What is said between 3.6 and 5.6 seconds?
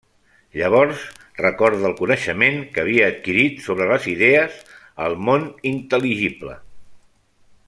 sobre les idees al món